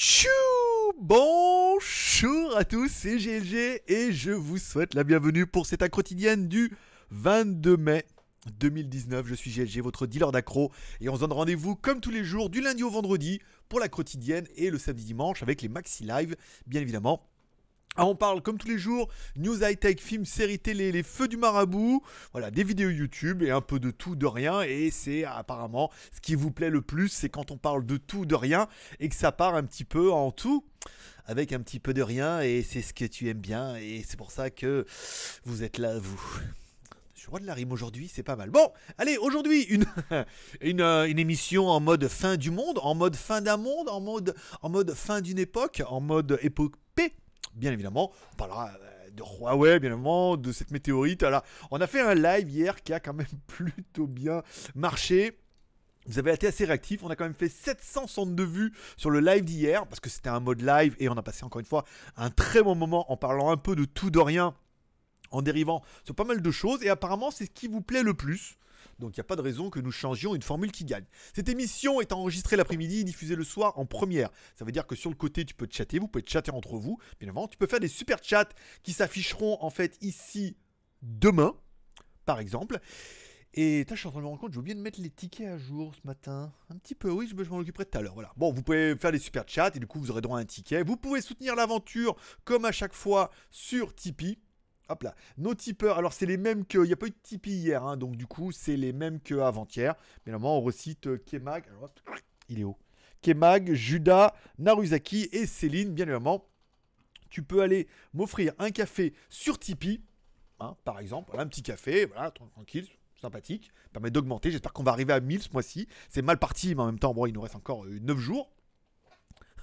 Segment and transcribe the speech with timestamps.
[0.00, 0.28] Tchou
[0.98, 6.48] Bonjour à tous, c'est GLG et je vous souhaite la bienvenue pour cette accro quotidienne
[6.48, 6.72] du
[7.10, 8.06] 22 mai
[8.58, 9.26] 2019.
[9.26, 12.48] Je suis GLG, votre dealer d'accro et on se donne rendez-vous comme tous les jours
[12.48, 16.34] du lundi au vendredi pour la quotidienne et le samedi dimanche avec les maxi live
[16.66, 17.29] bien évidemment.
[18.02, 21.36] Ah, on parle comme tous les jours, news high-tech, films, séries télé, les feux du
[21.36, 24.62] marabout, voilà, des vidéos YouTube et un peu de tout, de rien.
[24.62, 28.24] Et c'est apparemment ce qui vous plaît le plus, c'est quand on parle de tout,
[28.24, 28.68] de rien
[29.00, 30.64] et que ça part un petit peu en tout
[31.26, 34.16] avec un petit peu de rien et c'est ce que tu aimes bien et c'est
[34.16, 34.86] pour ça que
[35.44, 36.40] vous êtes là, vous.
[37.14, 38.48] Je roi de la rime aujourd'hui, c'est pas mal.
[38.48, 39.64] Bon, allez, aujourd'hui,
[40.62, 44.00] une, euh, une, émission en mode fin du monde, en mode fin d'un monde, en
[44.00, 47.12] mode, en mode fin d'une époque, en mode épopée
[47.54, 48.12] bien évidemment.
[48.32, 51.22] On parlera euh, de Huawei, bien évidemment, de cette météorite.
[51.22, 54.42] Alors, on a fait un live hier qui a quand même plutôt bien
[54.74, 55.38] marché.
[56.06, 59.44] Vous avez été assez réactif, on a quand même fait 762 vues sur le live
[59.44, 61.84] d'hier, parce que c'était un mode live et on a passé encore une fois
[62.16, 64.54] un très bon moment en parlant un peu de tout de rien,
[65.30, 68.14] en dérivant sur pas mal de choses, et apparemment c'est ce qui vous plaît le
[68.14, 68.56] plus.
[69.00, 71.06] Donc il n'y a pas de raison que nous changions une formule qui gagne.
[71.34, 74.30] Cette émission est enregistrée l'après-midi diffusée le soir en première.
[74.54, 76.98] Ça veut dire que sur le côté, tu peux chatter, vous pouvez chatter entre vous.
[77.18, 78.48] Bien évidemment, tu peux faire des super chats
[78.82, 80.56] qui s'afficheront en fait ici
[81.02, 81.54] demain,
[82.26, 82.78] par exemple.
[83.54, 85.48] Et je suis en train de me rendre compte, j'ai oublié de mettre les tickets
[85.48, 86.52] à jour ce matin.
[86.68, 88.14] Un petit peu, oui, je, m'en occuperai tout à l'heure.
[88.14, 88.32] Voilà.
[88.36, 90.44] Bon, vous pouvez faire des super chats et du coup, vous aurez droit à un
[90.44, 90.84] ticket.
[90.84, 94.38] Vous pouvez soutenir l'aventure comme à chaque fois sur Tipeee.
[94.90, 95.14] Hop là.
[95.38, 96.78] Nos tipeurs, alors c'est les mêmes que.
[96.78, 99.20] Il n'y a pas eu de Tipeee hier, hein, donc du coup, c'est les mêmes
[99.20, 99.94] qu'avant-hier.
[100.26, 101.64] Évidemment, on recite euh, Kemag.
[102.48, 102.76] il est où
[103.22, 106.44] Kemag, Judas, Naruzaki et Céline, bien évidemment.
[107.28, 110.02] Tu peux aller m'offrir un café sur Tipeee,
[110.58, 111.38] hein, par exemple.
[111.38, 112.88] un petit café, voilà, tranquille,
[113.20, 113.70] sympathique.
[113.92, 114.50] Permet d'augmenter.
[114.50, 115.86] J'espère qu'on va arriver à 1000 ce mois-ci.
[116.08, 118.50] C'est mal parti, mais en même temps, bon, il nous reste encore 9 euh, jours.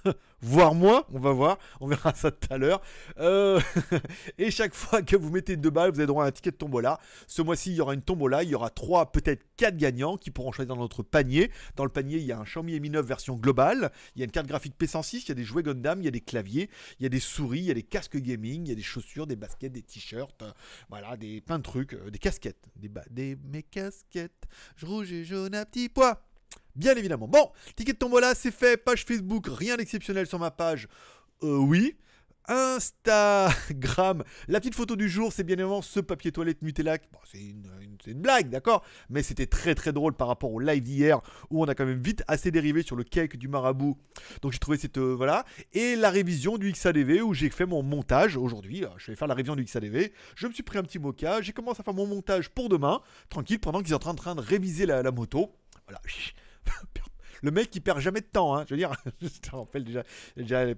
[0.40, 2.80] voire moins, on va voir, on verra ça tout à l'heure.
[3.18, 3.60] Euh,
[4.38, 6.56] et chaque fois que vous mettez deux balles, vous avez droit à un ticket de
[6.56, 7.00] tombola.
[7.26, 10.30] Ce mois-ci, il y aura une tombola, il y aura trois, peut-être quatre gagnants qui
[10.30, 11.50] pourront choisir dans notre panier.
[11.76, 14.24] Dans le panier, il y a un Xiaomi Mi 9 version globale, il y a
[14.24, 16.70] une carte graphique P106, il y a des jouets Gundam, il y a des claviers,
[17.00, 18.82] il y a des souris, il y a des casques gaming, il y a des
[18.82, 20.52] chaussures, des baskets, des t-shirts, euh,
[20.88, 24.46] voilà, des plein de trucs, euh, des casquettes, des, des mes casquettes,
[24.82, 26.27] rouge et jaune à petits pois.
[26.78, 27.26] Bien évidemment.
[27.26, 28.76] Bon, ticket de tombola, c'est fait.
[28.76, 30.86] Page Facebook, rien d'exceptionnel sur ma page.
[31.42, 31.96] Euh, oui.
[32.46, 36.96] Instagram, la petite photo du jour, c'est bien évidemment ce papier toilette Nutella.
[37.30, 38.84] c'est une, blague, d'accord?
[39.10, 42.00] Mais c'était très très drôle par rapport au live d'hier où on a quand même
[42.00, 43.98] vite assez dérivé sur le cake du marabout.
[44.40, 44.96] Donc j'ai trouvé cette.
[44.96, 45.44] Euh, voilà.
[45.74, 48.84] Et la révision du XADV où j'ai fait mon montage aujourd'hui.
[48.84, 50.12] Euh, je vais faire la révision du XADV.
[50.36, 51.42] Je me suis pris un petit mocha.
[51.42, 54.40] J'ai commencé à faire mon montage pour demain, tranquille, pendant qu'ils sont en train de
[54.40, 55.52] réviser la, la moto.
[55.86, 56.00] Voilà.
[57.42, 58.64] Le mec qui perd jamais de temps, hein.
[58.66, 58.92] je veux dire,
[59.22, 60.02] je te rappelle déjà,
[60.36, 60.74] déjà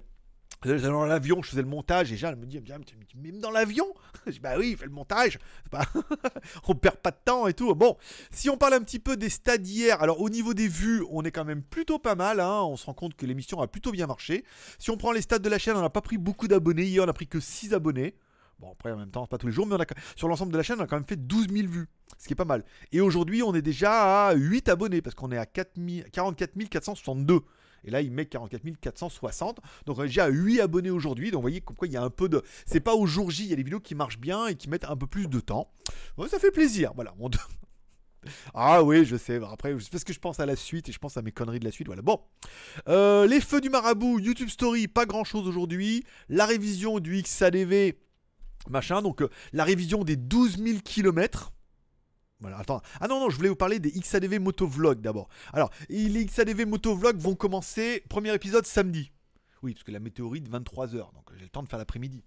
[0.63, 2.61] dans l'avion, je faisais le montage et Jeanne me dit,
[3.15, 3.85] même dans l'avion?
[4.27, 5.39] Je dis, bah oui, il fait le montage,
[6.67, 7.73] on perd pas de temps et tout.
[7.73, 7.97] Bon,
[8.29, 11.23] si on parle un petit peu des stats d'hier, alors au niveau des vues, on
[11.23, 12.61] est quand même plutôt pas mal, hein.
[12.63, 14.45] on se rend compte que l'émission a plutôt bien marché.
[14.77, 17.03] Si on prend les stats de la chaîne, on n'a pas pris beaucoup d'abonnés, hier
[17.03, 18.15] on a pris que 6 abonnés.
[18.61, 19.85] Bon, après, en même temps, pas tous les jours, mais on a,
[20.15, 21.87] sur l'ensemble de la chaîne, on a quand même fait 12 000 vues,
[22.19, 22.63] ce qui est pas mal.
[22.91, 25.79] Et aujourd'hui, on est déjà à 8 abonnés, parce qu'on est à 4
[26.11, 27.41] 44 462.
[27.83, 29.59] Et là, il met 44 460.
[29.87, 31.31] Donc, on est déjà à 8 abonnés aujourd'hui.
[31.31, 32.43] Donc, vous voyez, comme quoi il y a un peu de.
[32.67, 34.69] C'est pas au jour J, il y a des vidéos qui marchent bien et qui
[34.69, 35.71] mettent un peu plus de temps.
[36.29, 36.91] ça fait plaisir.
[36.93, 37.15] Voilà.
[38.53, 39.39] Ah oui, je sais.
[39.51, 41.57] Après, c'est parce que je pense à la suite et je pense à mes conneries
[41.57, 41.87] de la suite.
[41.87, 42.03] Voilà.
[42.03, 42.19] Bon.
[42.87, 46.03] Euh, les feux du marabout, YouTube Story, pas grand chose aujourd'hui.
[46.29, 47.97] La révision du XADV
[48.69, 49.01] machin.
[49.01, 51.51] Donc euh, la révision des 12 000 km.
[52.39, 52.81] Voilà, attends.
[52.99, 55.29] Ah non, non, je voulais vous parler des XADV Motovlog d'abord.
[55.53, 59.11] Alors, les XADV Motovlog vont commencer, premier épisode samedi.
[59.61, 62.23] Oui, parce que la météorite, 23h, donc j'ai le temps de faire l'après-midi.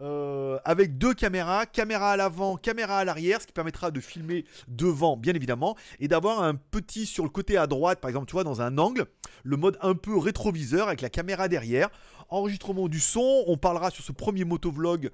[0.00, 4.44] Euh, avec deux caméras, caméra à l'avant, caméra à l'arrière, ce qui permettra de filmer
[4.68, 8.32] devant, bien évidemment, et d'avoir un petit sur le côté à droite, par exemple, tu
[8.32, 9.06] vois, dans un angle,
[9.42, 11.88] le mode un peu rétroviseur avec la caméra derrière.
[12.28, 15.10] Enregistrement du son, on parlera sur ce premier motovlog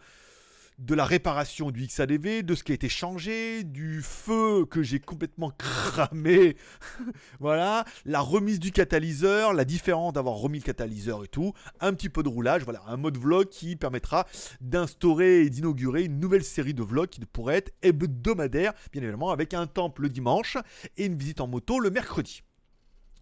[0.79, 5.01] de la réparation du XADV, de ce qui a été changé, du feu que j'ai
[5.01, 6.57] complètement cramé,
[7.41, 12.09] voilà, la remise du catalyseur, la différence d'avoir remis le catalyseur et tout, un petit
[12.09, 14.27] peu de roulage, voilà, un mode vlog qui permettra
[14.61, 19.55] d'instaurer et d'inaugurer une nouvelle série de vlogs qui pourrait être hebdomadaire, bien évidemment, avec
[19.55, 20.57] un temple le dimanche
[20.97, 22.43] et une visite en moto le mercredi.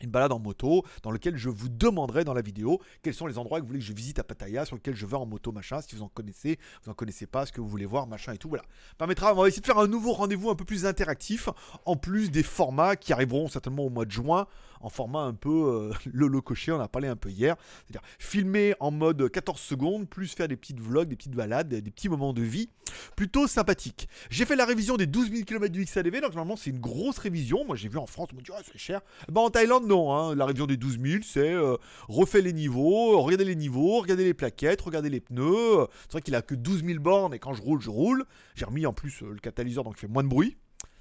[0.02, 3.38] Une balade en moto dans lequel je vous demanderai dans la vidéo quels sont les
[3.38, 5.52] endroits que vous voulez que je visite à Pattaya, sur lesquels je vais en moto,
[5.52, 8.32] machin, si vous en connaissez, vous en connaissez pas, ce que vous voulez voir, machin
[8.32, 8.64] et tout, voilà.
[8.98, 11.48] Permettra, on va essayer de faire un nouveau rendez-vous un peu plus interactif,
[11.84, 14.46] en plus des formats qui arriveront certainement au mois de juin,
[14.80, 16.30] en format un peu euh, le
[16.68, 17.56] on a parlé un peu hier,
[17.86, 21.90] c'est-à-dire filmer en mode 14 secondes, plus faire des petites vlogs, des petites balades, des
[21.90, 22.70] petits moments de vie,
[23.16, 24.08] plutôt sympathique.
[24.30, 27.18] J'ai fait la révision des 12 000 km du XADV, donc normalement c'est une grosse
[27.18, 29.00] révision, moi j'ai vu en France, on me dit, c'est cher.
[29.30, 30.14] Bah en Thaïlande, non.
[30.14, 30.34] Hein.
[30.34, 31.76] La révision des 12 000, c'est euh,
[32.08, 35.86] refaire les niveaux, regarder les niveaux, regarder les plaquettes, regarder les pneus.
[36.02, 38.24] C'est vrai qu'il a que 12 000 bornes et quand je roule, je roule.
[38.54, 40.56] J'ai remis en plus euh, le catalyseur donc il fait moins de bruit.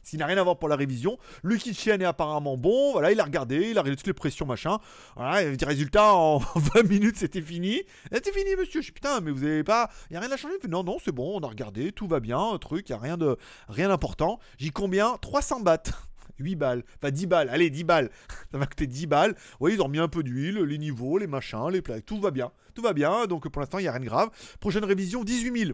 [0.09, 1.19] S'il n'a rien à voir pour la révision.
[1.43, 2.93] Le kitchen est apparemment bon.
[2.93, 4.79] Voilà, il a regardé, il a regardé toutes les pressions, machin.
[5.15, 7.83] Voilà, et résultat, en 20 minutes, c'était fini.
[8.11, 8.81] C'était fini, monsieur.
[8.81, 9.91] Je suis putain, mais vous avez pas.
[10.09, 10.55] Il n'y a rien à changer.
[10.67, 13.01] Non, non, c'est bon, on a regardé, tout va bien, un truc, il n'y a
[13.01, 14.39] rien de rien d'important.
[14.57, 15.17] J'ai combien?
[15.21, 15.83] 300 bahts.
[16.39, 18.09] 8 balles, enfin 10 balles, allez 10 balles,
[18.51, 19.35] ça va coûter 10 balles.
[19.59, 22.31] Oui, ils ont mis un peu d'huile, les niveaux, les machins, les plaques, tout va
[22.31, 24.29] bien, tout va bien, donc pour l'instant il n'y a rien de grave.
[24.61, 25.71] Prochaine révision, 18 000.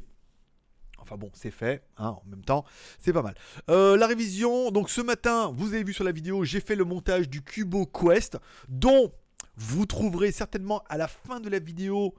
[1.05, 2.65] Enfin bon, c'est fait, hein, en même temps,
[2.99, 3.35] c'est pas mal.
[3.69, 6.83] Euh, la révision, donc ce matin, vous avez vu sur la vidéo, j'ai fait le
[6.83, 9.11] montage du Cubo Quest, dont
[9.55, 12.15] vous trouverez certainement à la fin de la vidéo,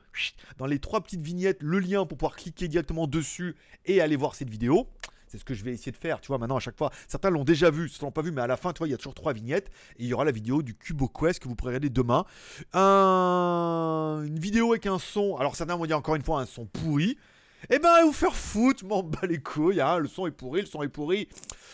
[0.58, 3.56] dans les trois petites vignettes, le lien pour pouvoir cliquer directement dessus
[3.86, 4.88] et aller voir cette vidéo.
[5.26, 6.92] C'est ce que je vais essayer de faire, tu vois, maintenant à chaque fois.
[7.08, 8.92] Certains l'ont déjà vu, ne l'ont pas vu, mais à la fin, tu vois, il
[8.92, 9.68] y a toujours trois vignettes.
[9.98, 12.24] Et il y aura la vidéo du Cubo Quest que vous pourrez regarder demain.
[12.72, 17.18] Une vidéo avec un son, alors certains vont dire encore une fois un son pourri.
[17.70, 19.98] Eh ben, vous faire foutre, m'en bats les couilles, hein.
[19.98, 21.28] le son est pourri, le son est pourri.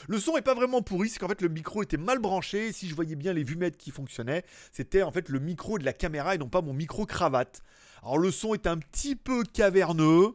[0.08, 2.88] Le son est pas vraiment pourri, c'est qu'en fait le micro était mal branché, si
[2.88, 6.34] je voyais bien les vumettes qui fonctionnaient, c'était en fait le micro de la caméra
[6.34, 7.62] et non pas mon micro cravate.
[8.02, 10.34] Alors le son est un petit peu caverneux,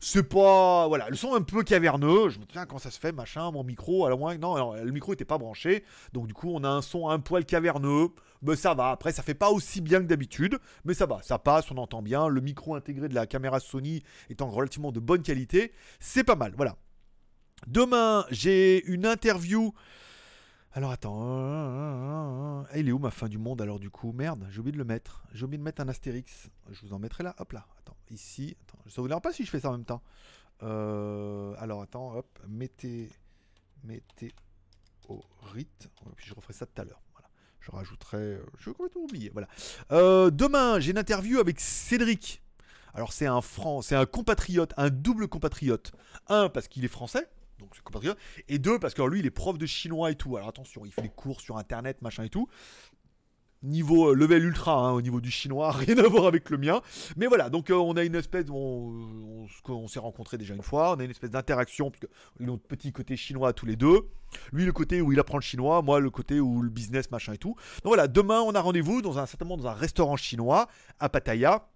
[0.00, 0.88] c'est pas.
[0.88, 2.30] Voilà, le son un peu caverneux.
[2.30, 4.36] Je me dis, tiens, comment ça se fait, machin, mon micro, à la moins.
[4.38, 5.84] Non, le micro était pas branché.
[6.12, 8.08] Donc, du coup, on a un son un poil caverneux.
[8.42, 8.90] Mais ça va.
[8.90, 10.58] Après, ça fait pas aussi bien que d'habitude.
[10.84, 12.28] Mais ça va, ça passe, on entend bien.
[12.28, 15.72] Le micro intégré de la caméra Sony étant relativement de bonne qualité.
[16.00, 16.76] C'est pas mal, voilà.
[17.66, 19.74] Demain, j'ai une interview.
[20.72, 24.12] Alors attends, il est où ma fin du monde alors du coup?
[24.12, 25.24] Merde, j'ai oublié de le mettre.
[25.32, 26.48] J'ai oublié de mettre un astérix.
[26.70, 27.34] Je vous en mettrai là.
[27.38, 27.66] Hop là.
[27.80, 28.56] Attends, ici.
[28.62, 30.00] Attends, ça vous dérange pas si je fais ça en même temps?
[30.62, 33.10] Euh, alors attends, hop, mettez,
[33.82, 34.32] mettez
[35.08, 35.90] au rite.
[36.14, 37.02] Puis je referai ça tout à l'heure.
[37.14, 37.28] Voilà.
[37.58, 38.18] Je rajouterai.
[38.18, 39.30] Euh, je vais complètement oublier.
[39.30, 39.48] Voilà.
[39.90, 42.44] Euh, demain, j'ai une interview avec Cédric.
[42.94, 45.90] Alors c'est un franc, c'est un compatriote, un double compatriote.
[46.28, 47.28] Un parce qu'il est français
[48.48, 50.36] Et deux, parce que lui, il est prof de chinois et tout.
[50.36, 52.48] Alors attention, il fait des cours sur internet, machin et tout.
[53.62, 56.80] Niveau euh, level ultra, hein, au niveau du chinois, rien à voir avec le mien.
[57.16, 60.94] Mais voilà, donc euh, on a une espèce, on, on, s'est rencontrés déjà une fois,
[60.96, 62.06] on a une espèce d'interaction, parce que
[62.38, 64.08] notre petit côté chinois tous les deux.
[64.52, 67.34] Lui, le côté où il apprend le chinois, moi, le côté où le business, machin
[67.34, 67.54] et tout.
[67.82, 70.66] Donc voilà, demain, on a rendez-vous dans un, certainement dans un restaurant chinois
[70.98, 71.68] à Pattaya.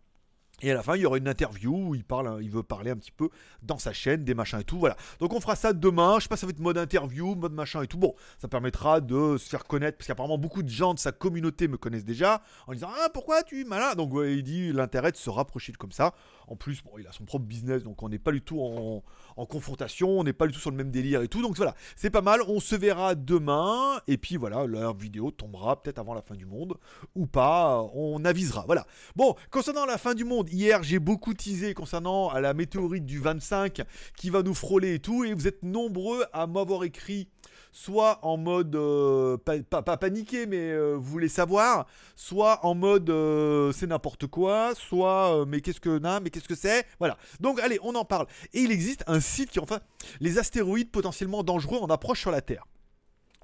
[0.62, 2.91] Et à la fin, il y aura une interview où il parle, il veut parler
[2.91, 3.29] un petit peu
[3.62, 4.79] dans sa chaîne, des machins et tout.
[4.79, 4.97] Voilà.
[5.19, 6.17] Donc on fera ça demain.
[6.19, 7.99] Je sais pas, ça va être mode interview, mode machin et tout.
[7.99, 11.69] Bon, ça permettra de se faire connaître parce qu'apparemment beaucoup de gens de sa communauté
[11.69, 13.95] me connaissent déjà en disant ah pourquoi tu malin.
[13.95, 16.15] Donc il dit l'intérêt de se rapprocher de comme ça.
[16.49, 19.02] En plus, bon, il a son propre business, donc on n'est pas du tout en,
[19.46, 21.43] confrontation, on n'est pas du tout sur le même délire et tout.
[21.43, 22.41] Donc voilà, c'est pas mal.
[22.49, 24.00] On se verra demain.
[24.06, 26.76] Et puis voilà, leur vidéo tombera peut-être avant la fin du monde
[27.14, 27.82] ou pas.
[27.94, 28.64] On avisera.
[28.67, 28.87] Voilà.
[29.17, 33.82] Bon, concernant la fin du monde, hier j'ai beaucoup teasé concernant la météorite du 25
[34.17, 35.25] qui va nous frôler et tout.
[35.25, 37.29] Et vous êtes nombreux à m'avoir écrit
[37.75, 43.73] soit en mode euh, pas, paniqué mais euh, vous voulez savoir, soit en mode euh,
[43.73, 47.19] c'est n'importe quoi, soit mais qu'est-ce que mais qu'est-ce que c'est Voilà.
[47.40, 48.26] Donc allez, on en parle.
[48.52, 49.81] Et il existe un site qui enfin
[50.21, 52.64] les astéroïdes potentiellement dangereux en approche sur la Terre.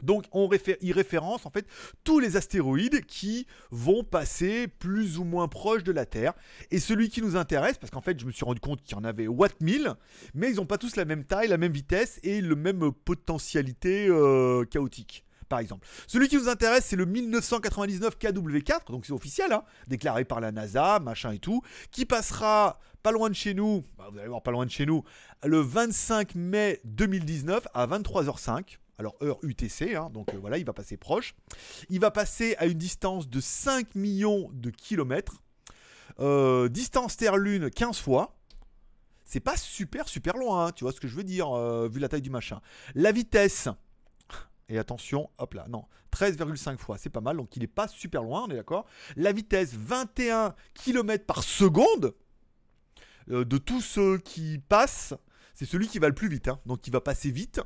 [0.02, 0.48] Donc on
[0.80, 1.66] y référence en fait
[2.04, 6.32] tous les astéroïdes qui vont passer plus ou moins proche de la Terre.
[6.70, 9.00] Et celui qui nous intéresse, parce qu'en fait je me suis rendu compte qu'il y
[9.00, 9.94] en avait Watt 1000,
[10.34, 14.08] mais ils n'ont pas tous la même taille, la même vitesse et le même potentialité
[14.08, 15.24] euh, chaotique.
[15.48, 15.84] Par exemple.
[16.06, 20.52] Celui qui nous intéresse, c'est le 1999 KW4, donc c'est officiel, hein, déclaré par la
[20.52, 24.44] NASA, machin et tout, qui passera pas loin de chez nous, bah, vous allez voir
[24.44, 25.02] pas loin de chez nous,
[25.44, 30.74] le 25 mai 2019 à 23h05 alors heure UTC, hein, donc euh, voilà, il va
[30.74, 31.34] passer proche.
[31.88, 35.42] Il va passer à une distance de 5 millions de kilomètres.
[36.18, 38.36] Euh, distance Terre-Lune 15 fois.
[39.24, 41.98] C'est pas super super loin, hein, tu vois ce que je veux dire, euh, vu
[41.98, 42.60] la taille du machin.
[42.94, 43.68] La vitesse,
[44.68, 48.22] et attention, hop là, non, 13,5 fois, c'est pas mal, donc il est pas super
[48.22, 48.84] loin, on est d'accord.
[49.16, 52.14] La vitesse, 21 km par seconde
[53.28, 55.14] de tous ceux qui passent
[55.60, 56.58] c'est celui qui va le plus vite, hein.
[56.64, 57.60] donc il va passer vite.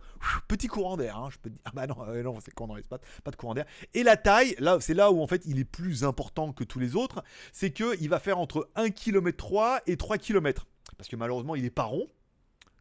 [0.49, 1.61] Petit courant d'air, hein, je peux dire.
[1.65, 3.67] Ah bah non, euh, non c'est quand dans l'espace, pas de courant d'air.
[3.95, 6.81] Et la taille, là, c'est là où en fait il est plus important que tous
[6.81, 7.23] les autres,
[7.53, 10.67] c'est que il va faire entre 1 km 3 et 3 km.
[10.99, 12.09] Parce que malheureusement, il est pas rond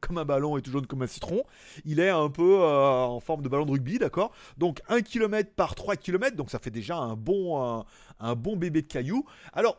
[0.02, 1.44] comme un ballon et tout jaune comme un citron.
[1.86, 5.52] Il est un peu euh, en forme de ballon de rugby, d'accord Donc 1 km
[5.56, 7.86] par 3 km, donc ça fait déjà un bon,
[8.20, 9.26] un bon bébé de cailloux.
[9.54, 9.78] Alors,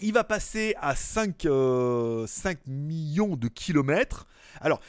[0.00, 2.26] il va passer à 5, 5 euh,
[2.66, 4.26] millions de kilomètres.
[4.60, 4.80] Alors,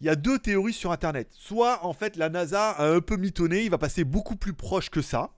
[0.00, 1.28] il y a deux théories sur Internet.
[1.32, 4.90] Soit, en fait, la NASA a un peu mitonné, il va passer beaucoup plus proche
[4.90, 5.30] que ça.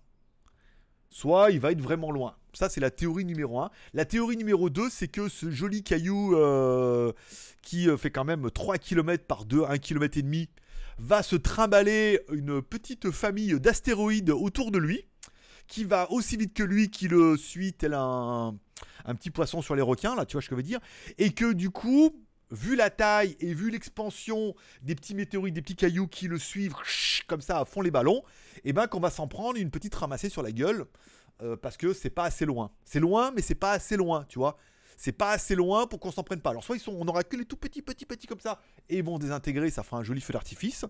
[1.09, 2.37] Soit, il va être vraiment loin.
[2.53, 3.71] Ça, c'est la théorie numéro 1.
[3.95, 7.13] La théorie numéro 2, c'est que ce joli caillou euh,
[7.63, 10.49] qui euh, fait quand même 3 km par 2, 1 km et demi,
[10.99, 15.07] va se trimballer une petite famille d'astéroïdes autour de lui,
[15.67, 18.57] qui va aussi vite que lui, qui le suit tel un,
[19.05, 20.81] un petit poisson sur les requins, là, tu vois ce que je veux dire,
[21.19, 22.15] et que du coup,
[22.51, 26.75] vu la taille et vu l'expansion des petits météorites, des petits cailloux qui le suivent
[27.27, 28.23] comme ça à fond les ballons,
[28.57, 30.87] et eh ben qu'on va s'en prendre une petite ramassée sur la gueule
[31.43, 32.71] euh, parce que c'est pas assez loin.
[32.85, 34.59] C'est loin, mais c'est pas assez loin, tu vois.
[34.97, 36.51] C'est pas assez loin pour qu'on s'en prenne pas.
[36.51, 38.61] Alors soit ils sont, on aura que les tout petits, petits, petits comme ça
[38.91, 40.85] et ils vont désintégrer, ça fera un joli feu d'artifice.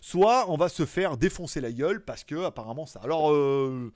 [0.00, 3.00] Soit on va se faire défoncer la gueule parce que apparemment ça.
[3.02, 3.92] Alors euh,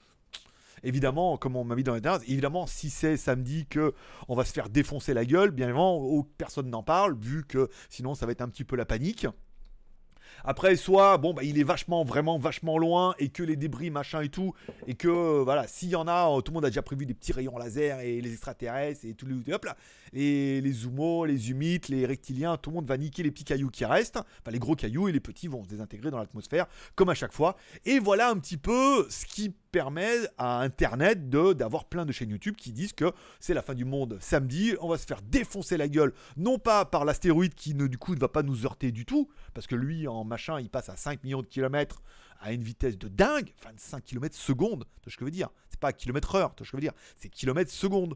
[0.83, 3.93] Évidemment, comme on m'a mis dans les dernières, évidemment, si c'est samedi que
[4.27, 8.15] on va se faire défoncer la gueule, bien évidemment, personne n'en parle, vu que sinon
[8.15, 9.27] ça va être un petit peu la panique.
[10.43, 14.21] Après, soit, bon, bah, il est vachement, vraiment vachement loin et que les débris, machin
[14.21, 14.53] et tout,
[14.87, 17.13] et que, voilà, s'il y en a, euh, tout le monde a déjà prévu des
[17.13, 19.77] petits rayons laser et les extraterrestres et tous les, hop là,
[20.11, 23.69] les, les zoomos, les humites, les reptiliens, tout le monde va niquer les petits cailloux
[23.69, 27.09] qui restent, enfin les gros cailloux et les petits vont se désintégrer dans l'atmosphère, comme
[27.09, 27.55] à chaque fois.
[27.85, 32.55] Et voilà un petit peu ce qui permet à Internet d'avoir plein de chaînes YouTube
[32.55, 35.87] qui disent que c'est la fin du monde samedi, on va se faire défoncer la
[35.87, 39.03] gueule, non pas par l'astéroïde qui ne du coup ne va pas nous heurter du
[39.03, 42.03] tout, parce que lui en machin il passe à 5 millions de kilomètres
[42.39, 45.49] à une vitesse de dingue, enfin 5 km seconde, tu ce que je veux dire,
[45.69, 48.15] c'est pas kilomètre heure, tu ce que je veux dire, c'est kilomètre seconde.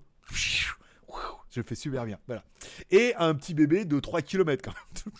[1.49, 2.43] Je fais super bien, voilà.
[2.91, 5.13] Et un petit bébé de 3 km quand même.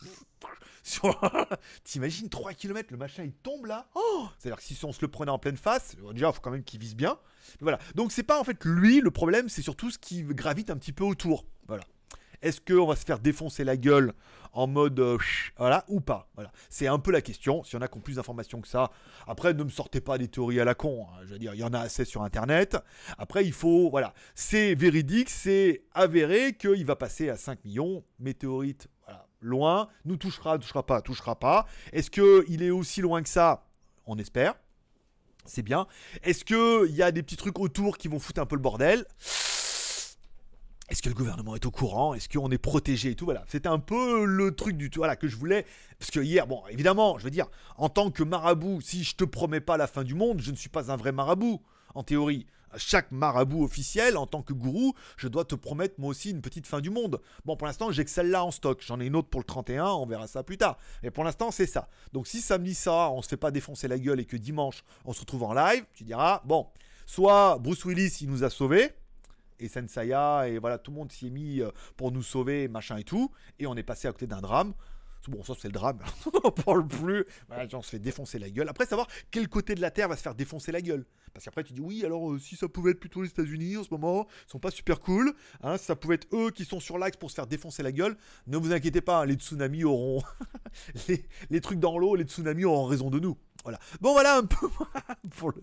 [1.84, 3.90] T'imagines 3 km, le machin il tombe là.
[3.96, 6.52] Oh C'est-à-dire que si on se le prenait en pleine face, déjà il faut quand
[6.52, 7.18] même qu'il vise bien.
[7.62, 7.80] Voilà.
[7.96, 10.94] Donc c'est pas en fait lui le problème, c'est surtout ce qui gravite un petit
[10.94, 11.46] peu autour.
[11.68, 11.84] Voilà.
[12.42, 14.14] Est-ce qu'on va se faire défoncer la gueule
[14.54, 15.18] en mode euh,
[15.58, 16.30] voilà ou pas?
[16.36, 17.64] Voilà, c'est un peu la question.
[17.64, 18.92] Si y en a qui ont plus d'informations que ça,
[19.26, 21.08] après ne me sortez pas des théories à la con.
[21.10, 21.22] Hein.
[21.26, 22.78] Je veux dire, il y en a assez sur Internet.
[23.18, 28.04] Après, il faut voilà, c'est véridique, c'est avéré qu'il va passer à 5 millions.
[28.20, 28.97] Météorite, voilà,
[29.42, 31.66] loin, nous touchera, touchera pas, touchera pas.
[31.94, 33.66] Est-ce que il est aussi loin que ça?
[34.06, 34.56] On espère.
[35.46, 35.88] C'est bien.
[36.24, 39.06] Est-ce qu'il y a des petits trucs autour qui vont foutre un peu le bordel?
[40.90, 42.14] Est-ce que le gouvernement est au courant?
[42.14, 43.26] Est-ce qu'on est protégé et tout?
[43.26, 45.66] Voilà, c'était un peu le truc du tout voilà, que je voulais.
[46.00, 49.26] Parce que hier, bon, évidemment, je veux dire, en tant que marabout, si je te
[49.26, 51.62] promets pas la fin du monde, je ne suis pas un vrai marabout,
[51.94, 52.46] en théorie.
[52.78, 56.68] Chaque marabout officiel, en tant que gourou, je dois te promettre moi aussi une petite
[56.68, 57.22] fin du monde.
[57.46, 58.82] Bon, pour l'instant, j'ai que celle-là en stock.
[58.86, 60.78] J'en ai une autre pour le 31, on verra ça plus tard.
[61.04, 61.90] Mais pour l'instant, c'est ça.
[62.14, 65.14] Donc si samedi ça, on se fait pas défoncer la gueule et que dimanche, on
[65.14, 66.68] se retrouve en live, tu diras, bon,
[67.06, 68.92] soit Bruce Willis, il nous a sauvés
[69.60, 72.98] et Sensaya, et voilà, tout le monde s'y est mis euh, pour nous sauver, machin
[72.98, 74.74] et tout, et on est passé à côté d'un drame.
[75.28, 76.00] Bon, ça c'est le drame,
[76.44, 77.26] on parle plus.
[77.74, 78.70] on se fait défoncer la gueule.
[78.70, 81.06] Après, savoir quel côté de la Terre va se faire défoncer la gueule.
[81.34, 83.84] Parce qu'après, tu dis oui, alors euh, si ça pouvait être plutôt les États-Unis en
[83.84, 85.34] ce moment, ils sont pas super cool.
[85.62, 88.18] Hein, ça pouvait être eux qui sont sur l'axe pour se faire défoncer la gueule.
[88.48, 90.24] Ne vous inquiétez pas, les tsunamis auront.
[91.08, 93.38] les, les, trucs dans l'eau, les tsunamis auront raison de nous.
[93.68, 93.80] Voilà.
[94.00, 94.70] Bon, voilà un peu
[95.38, 95.62] pour le.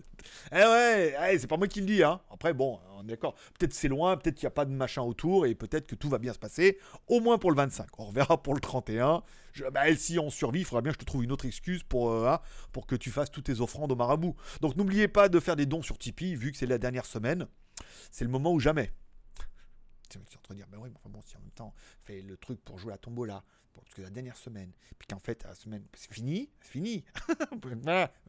[0.51, 2.21] Eh ouais, eh, c'est pas moi qui le dis, hein.
[2.29, 3.33] Après, bon, on est d'accord.
[3.57, 6.07] Peut-être c'est loin, peut-être qu'il n'y a pas de machin autour, et peut-être que tout
[6.07, 7.87] va bien se passer, au moins pour le 25.
[7.97, 9.23] On reverra pour le 31.
[9.53, 11.81] Je, bah, si on survit, il faudra bien que je te trouve une autre excuse
[11.81, 12.41] pour, euh, hein,
[12.73, 14.35] pour que tu fasses toutes tes offrandes au marabout.
[14.61, 17.47] Donc n'oubliez pas de faire des dons sur Tipeee, vu que c'est la dernière semaine.
[18.11, 18.91] C'est le moment ou jamais.
[20.29, 22.77] Tu vas te dire, bah oui, bon, si en même temps, fais le truc pour
[22.77, 23.43] jouer à Tombola,
[23.73, 27.03] parce que la dernière semaine, puis qu'en fait, la semaine, c'est fini, c'est fini.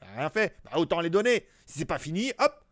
[0.00, 0.56] rien fait.
[0.64, 1.46] Bah, autant les donner.
[1.66, 2.66] Si c'est pas fini, hop,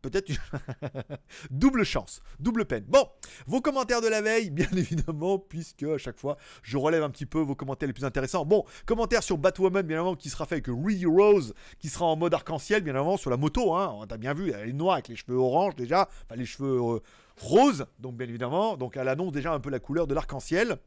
[0.00, 0.30] peut-être
[1.50, 2.84] double chance, double peine.
[2.88, 3.06] Bon,
[3.46, 7.26] vos commentaires de la veille, bien évidemment, puisque à chaque fois, je relève un petit
[7.26, 8.44] peu vos commentaires les plus intéressants.
[8.44, 12.16] Bon, commentaire sur Batwoman, bien évidemment, qui sera fait avec Ree Rose, qui sera en
[12.16, 13.74] mode arc-en-ciel, bien évidemment, sur la moto.
[13.74, 13.92] Hein.
[13.96, 16.80] On a bien vu, elle est noire avec les cheveux orange déjà, enfin les cheveux
[16.80, 17.00] euh,
[17.40, 18.76] roses, donc bien évidemment.
[18.76, 20.78] Donc elle annonce déjà un peu la couleur de l'arc-en-ciel.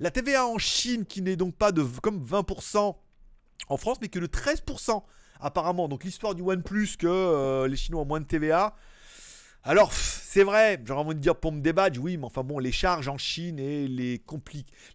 [0.00, 2.96] La TVA en Chine, qui n'est donc pas de comme 20%
[3.68, 5.02] en France, mais que de 13%
[5.40, 5.88] apparemment.
[5.88, 8.74] Donc l'histoire du OnePlus que euh, les Chinois ont moins de TVA.
[9.64, 12.70] Alors, C'est vrai, j'aurais envie de dire pour me débattre, oui, mais enfin bon, les
[12.70, 14.22] charges en Chine et les,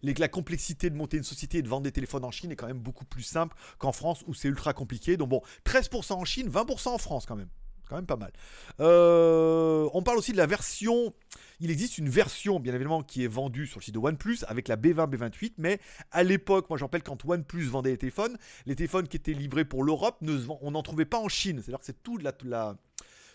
[0.02, 2.56] les la complexité de monter une société et de vendre des téléphones en Chine est
[2.56, 5.16] quand même beaucoup plus simple qu'en France où c'est ultra compliqué.
[5.16, 7.48] Donc bon, 13% en Chine, 20% en France quand même
[7.96, 8.32] même pas mal.
[8.80, 11.12] Euh, on parle aussi de la version.
[11.60, 14.68] Il existe une version, bien évidemment, qui est vendue sur le site de OnePlus avec
[14.68, 15.78] la B20, B28, mais
[16.10, 19.64] à l'époque, moi je rappelle quand OnePlus vendait les téléphones, les téléphones qui étaient livrés
[19.64, 20.22] pour l'Europe,
[20.60, 21.60] on n'en trouvait pas en Chine.
[21.62, 22.76] C'est-à-dire que c'est tout la, la,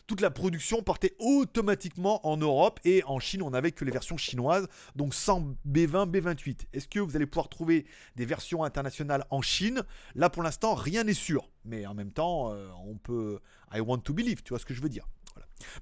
[0.07, 4.17] toute la production partait automatiquement en Europe et en Chine, on n'avait que les versions
[4.17, 6.67] chinoises, donc sans B20, B28.
[6.73, 7.85] Est-ce que vous allez pouvoir trouver
[8.15, 9.83] des versions internationales en Chine?
[10.15, 11.51] Là, pour l'instant, rien n'est sûr.
[11.65, 13.39] Mais en même temps, euh, on peut.
[13.73, 15.07] I want to believe, tu vois ce que je veux dire.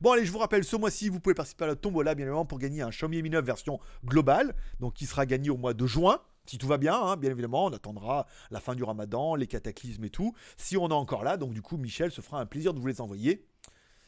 [0.02, 2.46] Bon allez, je vous rappelle, ce mois-ci, vous pouvez participer à la tombola, bien évidemment,
[2.46, 5.86] pour gagner un Xiaomi Mi 9 version globale, donc qui sera gagné au mois de
[5.86, 6.20] juin.
[6.48, 10.06] Si tout va bien, hein, bien évidemment, on attendra la fin du ramadan, les cataclysmes
[10.06, 10.34] et tout.
[10.58, 12.88] Si on est encore là, donc du coup, Michel se fera un plaisir de vous
[12.88, 13.48] les envoyer.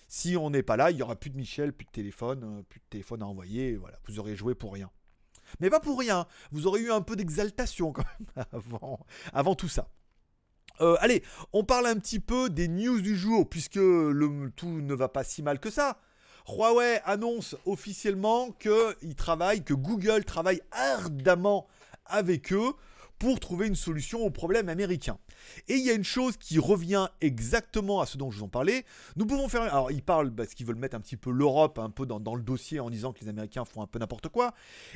[0.07, 2.63] Si on n'est pas là, il n'y aura plus de Michel, plus de téléphone, euh,
[2.63, 3.75] plus de téléphone à envoyer.
[3.75, 4.89] Voilà, vous aurez joué pour rien.
[5.59, 6.27] Mais pas pour rien.
[6.51, 8.45] Vous aurez eu un peu d'exaltation quand même
[9.33, 9.89] avant, tout ça.
[10.79, 11.23] Euh, allez,
[11.53, 15.23] on parle un petit peu des news du jour, puisque le, tout ne va pas
[15.23, 15.99] si mal que ça.
[16.47, 21.67] Huawei annonce officiellement qu'il travaille, que Google travaille ardemment
[22.05, 22.73] avec eux
[23.19, 25.17] pour trouver une solution au problème américain.
[25.67, 28.49] Et il y a une chose qui revient exactement à ce dont je vous en
[28.49, 28.85] parlais.
[29.15, 29.61] Nous pouvons faire.
[29.61, 32.41] Alors, ils parlent parce qu'ils veulent mettre un petit peu l'Europe un peu dans, le
[32.41, 34.53] dossier en disant que les Américains font un peu n'importe quoi.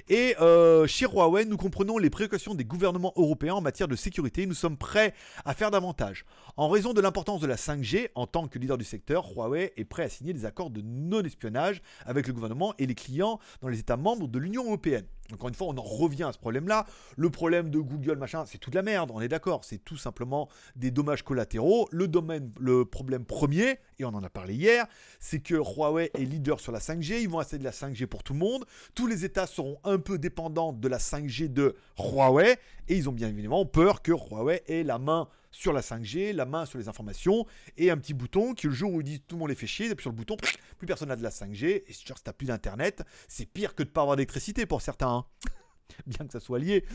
[0.09, 4.45] Et euh, chez Huawei, nous comprenons les précautions des gouvernements européens en matière de sécurité.
[4.45, 5.13] Nous sommes prêts
[5.45, 6.25] à faire davantage.
[6.57, 9.85] En raison de l'importance de la 5G, en tant que leader du secteur, Huawei est
[9.85, 13.79] prêt à signer des accords de non-espionnage avec le gouvernement et les clients dans les
[13.79, 15.05] États membres de l'Union européenne.
[15.33, 16.85] Encore une fois, on en revient à ce problème-là.
[17.17, 19.63] Le problème de Google, machin, c'est toute la merde, on est d'accord.
[19.63, 21.87] C'est tout simplement des dommages collatéraux.
[21.91, 24.85] Le, domaine, le problème premier, et on en a parlé hier,
[25.19, 27.21] c'est que Huawei est leader sur la 5G.
[27.21, 28.65] Ils vont installer de la 5G pour tout le monde.
[28.95, 32.57] Tous les États seront un peu dépendants de la 5G de Huawei.
[32.87, 36.45] Et ils ont bien évidemment peur que Huawei ait la main sur la 5G, la
[36.45, 37.45] main sur les informations,
[37.77, 39.67] et un petit bouton qui, le jour où ils disent tout le monde les fait
[39.67, 40.37] chier, puis sur le bouton,
[40.77, 43.83] plus personne n'a de la 5G, et sûr, si t'as plus d'internet, c'est pire que
[43.83, 45.09] de pas avoir d'électricité pour certains.
[45.09, 45.25] Hein.
[46.05, 46.85] Bien que ça soit lié,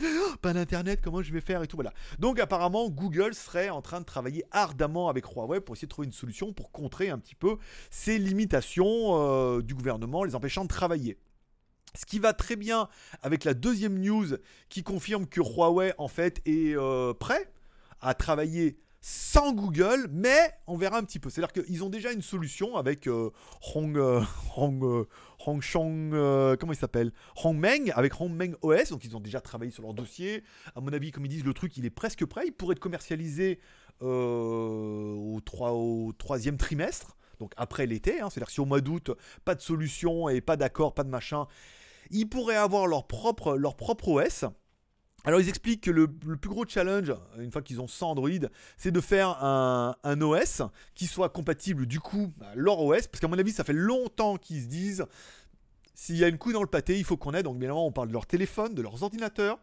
[0.41, 1.93] pas d'internet, comment je vais faire et tout, voilà.
[2.19, 6.07] Donc apparemment, Google serait en train de travailler ardemment avec Huawei pour essayer de trouver
[6.07, 7.57] une solution pour contrer un petit peu
[7.91, 11.17] ces limitations euh, du gouvernement, les empêchant de travailler.
[11.95, 12.89] Ce qui va très bien
[13.21, 14.37] avec la deuxième news
[14.69, 17.51] qui confirme que Huawei en fait est euh, prêt
[18.01, 18.77] à travailler
[19.09, 21.29] sans Google, mais on verra un petit peu.
[21.29, 23.29] C'est-à-dire qu'ils ont déjà une solution avec euh,
[23.73, 24.21] Hong, euh,
[24.57, 25.05] Hong, euh,
[25.45, 26.11] Hong Shong,
[26.59, 27.13] comment il s'appelle?
[27.43, 30.43] Hongmeng, avec Hongmeng OS, donc ils ont déjà travaillé sur leur dossier.
[30.75, 32.43] À mon avis, comme ils disent, le truc il est presque prêt.
[32.47, 33.59] Il pourrait être commercialisé
[34.01, 38.19] au, 3, au troisième trimestre, donc après l'été.
[38.19, 38.29] Hein.
[38.29, 39.11] C'est-à-dire si au mois d'août,
[39.45, 41.47] pas de solution et pas d'accord, pas de machin,
[42.09, 44.45] ils pourraient avoir leur propre, leur propre OS.
[45.27, 48.29] Alors ils expliquent que le, plus gros challenge, une fois qu'ils ont 100 Android,
[48.77, 50.61] c'est de faire un, OS
[50.95, 54.37] qui soit compatible du coup à leur OS, parce qu'à mon avis ça fait longtemps
[54.37, 55.05] qu'ils se disent,
[55.93, 57.85] s'il y a une couille dans le pâté, il faut qu'on ait, donc bien évidemment
[57.85, 59.59] on parle de leur téléphone, de leurs ordinateurs,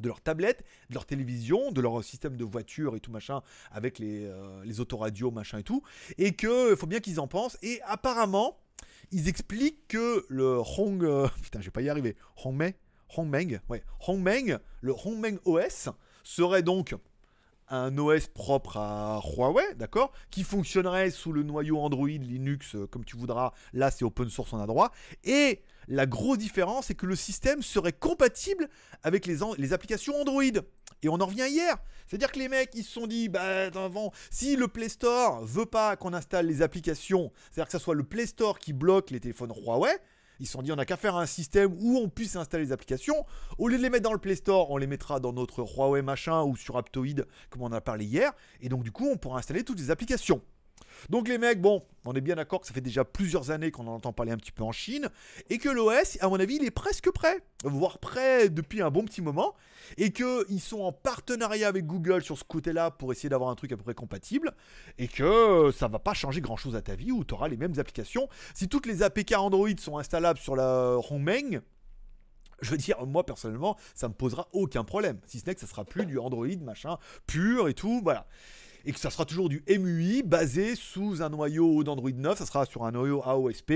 [0.00, 4.00] de leur tablette, de leur télévision, de leur système de voiture et tout machin, avec
[4.00, 5.84] les, euh, les autoradios machin et tout,
[6.18, 8.58] et qu'il faut bien qu'ils en pensent, et apparemment,
[9.12, 11.04] ils expliquent que le Hong...
[11.04, 12.16] Euh, putain, je vais pas y arriver.
[12.44, 12.74] Hongmei
[13.16, 13.82] Hongmeng, ouais,
[14.80, 15.88] le Hongmeng OS
[16.22, 16.94] serait donc
[17.70, 23.04] un OS propre à Huawei, d'accord, qui fonctionnerait sous le noyau Android, Linux, euh, comme
[23.04, 23.52] tu voudras.
[23.72, 24.90] Là, c'est open source, on a droit.
[25.24, 28.68] Et la grosse différence, c'est que le système serait compatible
[29.02, 30.42] avec les, les applications Android.
[31.02, 31.76] Et on en revient hier.
[32.06, 35.66] C'est-à-dire que les mecs, ils se sont dit, bah, avant, si le Play Store veut
[35.66, 39.20] pas qu'on installe les applications, c'est-à-dire que ce soit le Play Store qui bloque les
[39.20, 39.96] téléphones Huawei,
[40.40, 42.72] ils se sont dit, on n'a qu'à faire un système où on puisse installer les
[42.72, 43.26] applications.
[43.58, 46.02] Au lieu de les mettre dans le Play Store, on les mettra dans notre Huawei
[46.02, 48.32] machin ou sur Aptoid, comme on en a parlé hier.
[48.60, 50.40] Et donc, du coup, on pourra installer toutes les applications.
[51.08, 53.86] Donc les mecs, bon, on est bien d'accord que ça fait déjà plusieurs années qu'on
[53.86, 55.08] en entend parler un petit peu en Chine,
[55.48, 59.04] et que l'OS, à mon avis, il est presque prêt, voire prêt depuis un bon
[59.04, 59.54] petit moment,
[59.96, 63.72] et qu'ils sont en partenariat avec Google sur ce côté-là pour essayer d'avoir un truc
[63.72, 64.52] à peu près compatible,
[64.98, 67.78] et que ça va pas changer grand-chose à ta vie, où tu auras les mêmes
[67.78, 68.28] applications.
[68.54, 71.60] Si toutes les APK Android sont installables sur la Hongmeng,
[72.62, 75.18] je veux dire, moi personnellement, ça me posera aucun problème.
[75.26, 78.26] Si ce n'est que ça sera plus du Android machin pur et tout, voilà
[78.84, 82.66] et que ça sera toujours du MUI basé sous un noyau d'Android 9, ça sera
[82.66, 83.72] sur un noyau AOSP,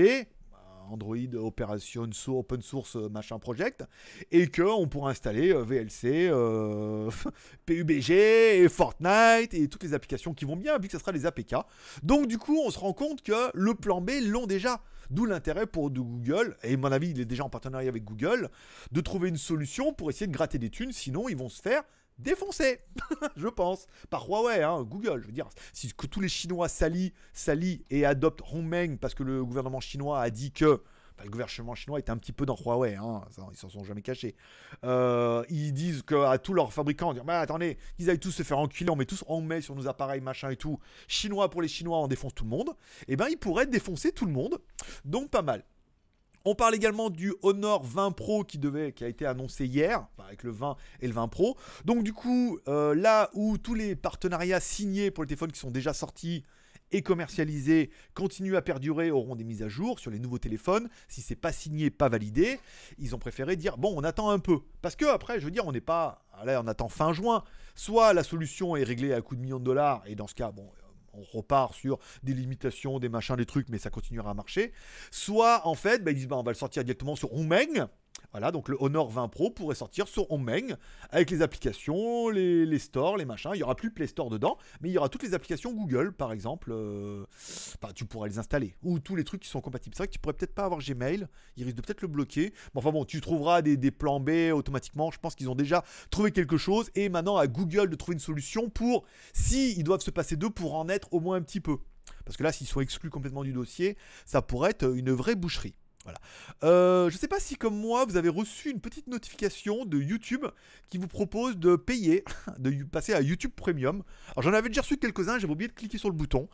[0.89, 3.83] Android Operation Open Source machin project,
[4.31, 6.31] et qu'on pourra installer VLC,
[7.65, 11.25] PUBG, et Fortnite et toutes les applications qui vont bien, vu que ce sera les
[11.25, 11.55] APK.
[12.03, 14.81] Donc du coup, on se rend compte que le plan B l'ont déjà.
[15.11, 18.03] D'où l'intérêt pour de Google, et à mon avis, il est déjà en partenariat avec
[18.03, 18.49] Google,
[18.91, 21.83] de trouver une solution pour essayer de gratter des thunes, sinon ils vont se faire
[22.17, 22.79] défoncer,
[23.35, 25.21] je pense, par Huawei, hein, Google.
[25.21, 27.13] Je veux dire, si que tous les Chinois s'allient,
[27.89, 30.81] et adoptent Hongmeng parce que le gouvernement chinois a dit que
[31.23, 34.35] le gouvernement chinois était un petit peu dans Huawei, hein, ils s'en sont jamais cachés.
[34.83, 38.59] Euh, ils disent à tous leurs fabricants, dire, bah, attendez, ils aillent tous se faire
[38.59, 40.79] enculer, on met tous Hongmeng sur nos appareils, machin et tout.
[41.07, 42.69] Chinois pour les Chinois, on défonce tout le monde.
[43.07, 44.59] Et eh ben, ils pourraient défoncer tout le monde.
[45.05, 45.63] Donc pas mal.
[46.47, 50.75] On parle également du Honor 20 Pro qui, a été annoncé hier, avec le 20
[51.01, 51.57] et le 20 Pro.
[51.85, 55.71] Donc du coup, euh, là où tous les partenariats signés pour les téléphones qui sont
[55.71, 56.43] déjà sortis
[56.91, 60.87] et commercialisés continuent à perdurer, auront des mises à jour sur les nouveaux téléphones.
[61.07, 62.59] Si c'est pas signé, pas validé,
[62.99, 64.59] ils ont préféré dire bon, on attend un peu.
[64.83, 66.27] Parce que après, je veux dire, on n'est pas.
[66.43, 67.43] Là, on attend fin juin.
[67.73, 70.51] Soit la solution est réglée à coût de millions de dollars, et dans ce cas,
[70.51, 70.69] bon,
[71.17, 74.73] on repart sur des limitations, des machins, des trucs, mais ça continuera à marcher.
[75.11, 77.87] Soit en fait, bah, ils disent bah, on va le sortir directement sur Hongmeng.
[78.31, 80.75] Voilà, donc le Honor 20 Pro pourrait sortir sur Hongmeng
[81.09, 83.51] avec les applications, les, stores, les machins.
[83.53, 86.11] Il n'y aura plus Play Store dedans, mais il y aura toutes les applications Google,
[86.11, 86.71] par exemple.
[86.73, 87.23] Euh,
[87.95, 88.75] tu pourrais les installer.
[88.83, 89.95] Ou tous les trucs qui sont compatibles.
[89.95, 91.27] C'est vrai que tu pourrais peut-être pas avoir Gmail.
[91.55, 92.51] Il risque de peut-être le bloquer.
[92.73, 95.11] Mais enfin bon, tu trouveras des, des plans B automatiquement.
[95.11, 96.89] Je pense qu'ils ont déjà trouvé quelque chose.
[96.95, 100.49] Et maintenant à Google de trouver une solution pour, si ils doivent se passer d'eux,
[100.49, 101.77] pour en être au moins un petit peu.
[102.25, 105.75] Parce que là, s'ils sont exclus complètement du dossier, ça pourrait être une vraie boucherie.
[106.05, 106.19] Voilà.
[106.63, 109.97] Euh, je ne sais pas si comme moi vous avez reçu une petite notification de
[109.97, 110.45] YouTube
[110.89, 112.23] qui vous propose de payer,
[112.59, 114.03] de passer à YouTube Premium.
[114.31, 116.47] Alors j'en avais déjà reçu quelques-uns, j'avais oublié de cliquer sur le bouton.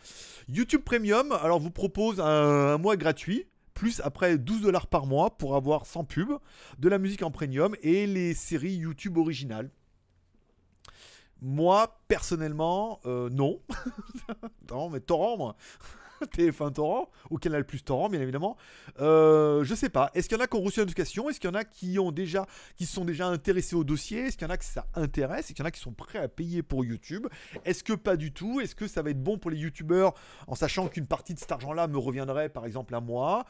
[0.47, 5.57] YouTube Premium, alors vous propose un, mois gratuit, plus après 12 dollars par mois pour
[5.57, 6.29] avoir sans pub,
[6.79, 9.69] de la musique en premium et les séries YouTube originales.
[11.41, 13.61] Moi, personnellement, euh, non.
[14.71, 15.55] non, mais torrent, moi.
[16.37, 18.57] TF1 Torrent, ou Canal Plus Torrent, bien évidemment.
[18.99, 20.11] Euh, je sais pas.
[20.13, 21.29] Est-ce qu'il y en a qui ont reçu une notification?
[21.29, 22.11] Est-ce qu'il y en a qui ont
[22.75, 24.27] qui sont déjà intéressés au dossier?
[24.27, 25.45] Est-ce qu'il y en a que ça intéresse?
[25.45, 27.27] Est-ce qu'il y en a qui sont prêts à payer pour YouTube?
[27.65, 28.59] Est-ce que pas du tout?
[28.59, 30.13] Est-ce que ça va être bon pour les YouTubeurs
[30.47, 33.45] en sachant qu'une partie de cet argent-là me reviendrait, par exemple, à moi?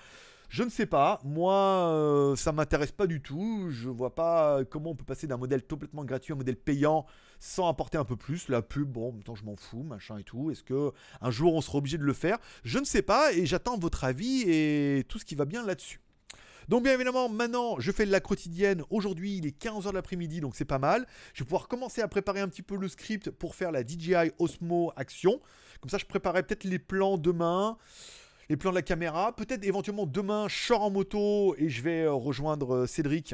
[0.51, 1.21] Je ne sais pas.
[1.23, 3.69] Moi, euh, ça m'intéresse pas du tout.
[3.69, 7.05] Je vois pas comment on peut passer d'un modèle complètement gratuit à un modèle payant
[7.39, 8.49] sans apporter un peu plus.
[8.49, 10.51] La pub, bon, temps, je m'en fous, machin et tout.
[10.51, 12.37] Est-ce que un jour on sera obligé de le faire?
[12.65, 16.01] Je ne sais pas et j'attends votre avis et tout ce qui va bien là-dessus.
[16.67, 18.83] Donc bien évidemment, maintenant, je fais de la quotidienne.
[18.89, 21.07] Aujourd'hui, il est 15h de l'après-midi, donc c'est pas mal.
[21.33, 24.31] Je vais pouvoir commencer à préparer un petit peu le script pour faire la DJI
[24.37, 25.39] Osmo Action.
[25.79, 27.77] Comme ça, je préparerai peut-être les plans demain
[28.51, 29.33] les plans de la caméra.
[29.33, 33.33] Peut-être éventuellement demain, je sors en moto et je vais euh, rejoindre euh, Cédric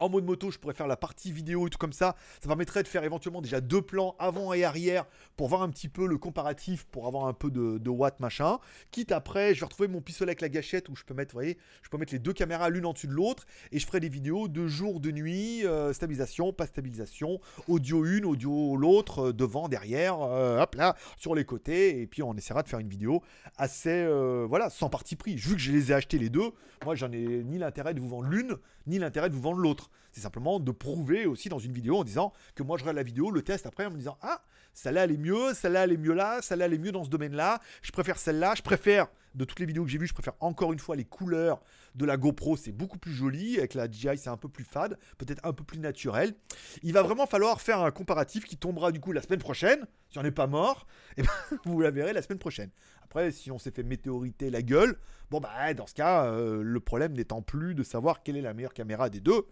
[0.00, 2.16] en mode moto, je pourrais faire la partie vidéo et tout comme ça.
[2.40, 5.04] Ça permettrait de faire éventuellement déjà deux plans avant et arrière
[5.36, 8.58] pour voir un petit peu le comparatif, pour avoir un peu de, de machin.
[8.90, 11.40] Quitte après, je vais retrouver mon pistolet avec la gâchette où je peux mettre, vous
[11.40, 14.00] voyez, je peux mettre les deux caméras l'une en dessus de l'autre et je ferai
[14.00, 19.32] des vidéos de jour, de nuit, euh, stabilisation, pas stabilisation, audio une, audio l'autre, euh,
[19.32, 22.00] devant, derrière, euh, hop là, sur les côtés.
[22.00, 23.22] Et puis on essaiera de faire une vidéo
[23.56, 24.06] assez,
[24.48, 25.36] voilà, sans parti pris.
[25.36, 26.50] Vu que je les ai achetés les deux,
[26.84, 28.56] moi j'en ai ni l'intérêt de vous vendre l'une,
[28.86, 29.90] ni l'intérêt de vous vendre l'autre.
[30.12, 33.02] C'est simplement de prouver aussi dans une vidéo en disant que moi je regarde la
[33.02, 35.96] vidéo, le test après en me disant Ah, celle-là elle est mieux, celle-là elle est
[35.96, 39.44] mieux là, celle-là elle est mieux dans ce domaine-là, je préfère celle-là, je préfère, de
[39.44, 41.60] toutes les vidéos que j'ai vues, je préfère encore une fois les couleurs
[41.94, 44.98] de la GoPro, c'est beaucoup plus joli, avec la DJI c'est un peu plus fade,
[45.18, 46.34] peut-être un peu plus naturel.
[46.82, 50.18] Il va vraiment falloir faire un comparatif qui tombera du coup la semaine prochaine, si
[50.18, 51.30] on n'est pas mort, et ben,
[51.64, 52.70] vous la verrez la semaine prochaine.
[53.06, 54.98] Après, si on s'est fait météoriter la gueule,
[55.30, 58.52] bon bah dans ce cas, euh, le problème n'étant plus de savoir quelle est la
[58.52, 59.46] meilleure caméra des deux,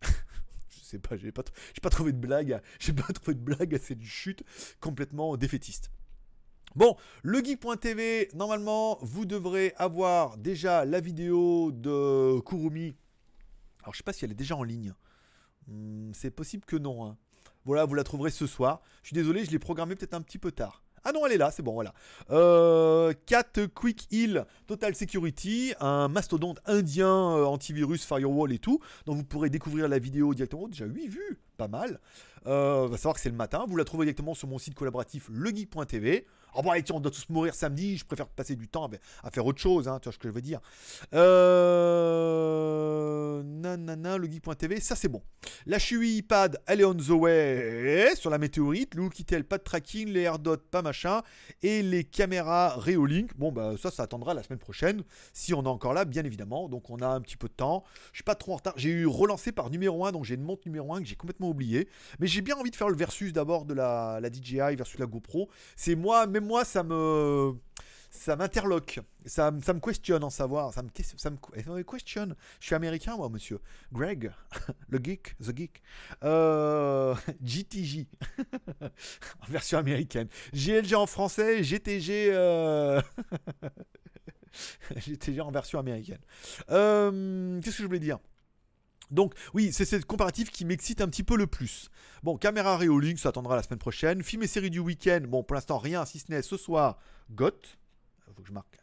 [0.02, 1.42] je sais pas, j'ai pas,
[1.82, 4.44] pas trouvé de blague, j'ai pas trouvé de blague à cette chute
[4.80, 5.90] complètement défaitiste.
[6.74, 7.42] Bon, le
[8.34, 12.96] normalement, vous devrez avoir déjà la vidéo de Kurumi.
[13.82, 14.94] Alors, je sais pas si elle est déjà en ligne.
[15.68, 17.04] Hmm, c'est possible que non.
[17.04, 17.18] Hein.
[17.66, 18.80] Voilà, vous la trouverez ce soir.
[19.02, 20.83] Je suis désolé, je l'ai programmé peut-être un petit peu tard.
[21.04, 21.92] Ah non, elle est là, c'est bon, voilà.
[22.30, 29.14] Euh, Cat Quick Heal Total Security, un mastodonte indien euh, antivirus, firewall et tout, dont
[29.14, 30.66] vous pourrez découvrir la vidéo directement.
[30.68, 32.00] Déjà 8 vues pas mal.
[32.46, 33.64] Euh, va savoir que c'est le matin.
[33.66, 36.26] Vous la trouvez directement sur mon site collaboratif legeek.tv.
[36.56, 37.96] Oh bah, tiens, on doit tous mourir samedi.
[37.96, 38.88] Je préfère passer du temps
[39.22, 39.88] à faire autre chose.
[39.88, 40.60] Hein, tu vois ce que je veux dire.
[41.14, 42.44] Euh...
[43.42, 45.22] Nanana, legeek.tv, ça c'est bon.
[45.66, 48.94] La Chui iPad, elle est on the way sur la météorite.
[48.94, 50.08] Le Hookietel, pas de tracking.
[50.08, 51.22] Les AirDots, pas machin.
[51.62, 53.36] Et les caméras Reolink.
[53.36, 55.02] Bon, bah ça, ça attendra la semaine prochaine.
[55.32, 56.68] Si on est encore là, bien évidemment.
[56.68, 57.82] Donc on a un petit peu de temps.
[58.12, 58.74] Je suis pas trop en retard.
[58.76, 60.12] J'ai eu relancé par numéro 1.
[60.12, 61.88] Donc j'ai une montre numéro 1 que j'ai complètement oublié.
[62.18, 65.06] Mais j'ai bien envie de faire le versus d'abord de la, la DJI versus la
[65.06, 65.48] GoPro.
[65.76, 67.54] C'est moi, même moi, ça me
[68.14, 70.88] ça m'interloque, ça, ça, me questionne en savoir, ça me,
[71.82, 72.36] questionne.
[72.60, 73.58] Je suis américain, moi, monsieur.
[73.92, 74.32] Greg,
[74.88, 75.82] le geek, the geek.
[76.22, 77.14] Euh,
[79.40, 80.28] en version américaine.
[80.52, 82.30] GLG en français, GTG.
[82.32, 83.02] Euh...
[84.96, 86.20] GTG en version américaine.
[86.70, 88.20] Euh, qu'est-ce que je voulais dire?
[89.10, 91.90] Donc oui, c'est cette comparatif qui m'excite un petit peu le plus.
[92.22, 94.22] Bon, caméra Reolink, ça attendra la semaine prochaine.
[94.22, 96.98] Film et série du week-end, bon pour l'instant rien, si ce n'est ce soir,
[97.30, 97.52] GOT.
[98.26, 98.78] Faut que je marque.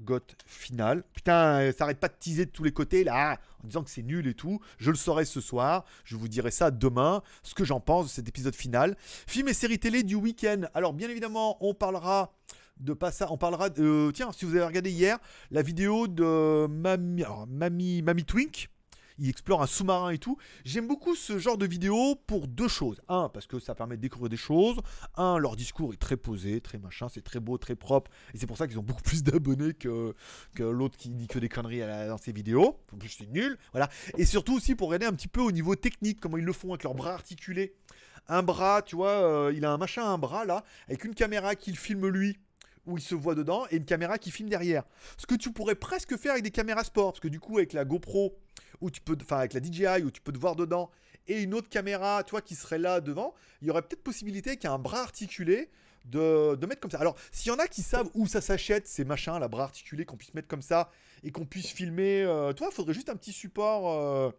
[0.00, 1.04] GOT final.
[1.14, 4.02] Putain, ça arrête pas de teaser de tous les côtés là, en disant que c'est
[4.02, 4.60] nul et tout.
[4.78, 5.84] Je le saurai ce soir.
[6.04, 8.96] Je vous dirai ça demain, ce que j'en pense de cet épisode final.
[9.26, 10.62] Film et série télé du week-end.
[10.74, 12.34] Alors bien évidemment, on parlera
[12.78, 13.30] de pas ça.
[13.30, 14.10] On parlera de.
[14.14, 15.18] Tiens, si vous avez regardé hier
[15.50, 18.68] la vidéo de Mamie, Mamie, Twink,
[19.18, 20.36] il explore un sous-marin et tout.
[20.64, 23.00] J'aime beaucoup ce genre de vidéo pour deux choses.
[23.08, 24.78] Un, parce que ça permet de découvrir des choses.
[25.16, 28.10] Un, leur discours est très posé, très machin, c'est très beau, très propre.
[28.34, 30.14] Et c'est pour ça qu'ils ont beaucoup plus d'abonnés que,
[30.56, 32.80] que l'autre qui dit que des conneries dans ses vidéos.
[32.92, 33.56] En plus, c'est nul.
[33.72, 33.88] Voilà.
[34.18, 36.70] Et surtout aussi pour regarder un petit peu au niveau technique, comment ils le font
[36.70, 37.74] avec leurs bras articulés.
[38.26, 41.54] Un bras, tu vois, euh, il a un machin, un bras là, avec une caméra
[41.54, 42.38] qui filme lui
[42.86, 44.84] où il se voit dedans et une caméra qui filme derrière.
[45.16, 47.72] Ce que tu pourrais presque faire avec des caméras sport, parce que du coup avec
[47.72, 48.36] la GoPro,
[48.92, 50.90] tu peux, enfin avec la DJI, où tu peux te voir dedans,
[51.26, 54.78] et une autre caméra, tu qui serait là devant, il y aurait peut-être possibilité qu'un
[54.78, 55.70] bras articulé
[56.04, 56.98] de, mettre comme ça.
[56.98, 60.04] Alors, s'il y en a qui savent où ça s'achète, ces machins, la bras articulés,
[60.04, 60.90] qu'on puisse mettre comme ça,
[61.22, 63.90] et qu'on puisse filmer, euh, toi, il faudrait juste un petit support...
[63.90, 64.30] Euh,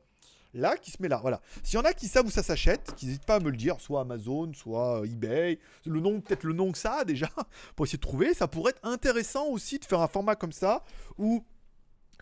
[0.56, 1.20] là qui se met là.
[1.22, 1.41] Voilà.
[1.63, 3.58] S'il y en a qui savent où ça s'achète, qui n'hésitent pas à me le
[3.58, 7.30] dire, soit Amazon, soit euh, eBay, le nom, peut-être le nom que ça a déjà,
[7.76, 10.84] pour essayer de trouver, ça pourrait être intéressant aussi de faire un format comme ça
[11.18, 11.44] où